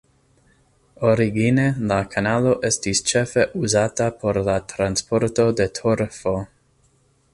Origine 1.09 1.65
la 1.91 1.97
kanalo 2.15 2.53
estis 2.69 3.01
ĉefe 3.11 3.45
uzata 3.67 4.09
por 4.25 4.41
la 4.49 4.57
transporto 4.75 5.47
de 5.61 5.69
torfo. 5.83 6.35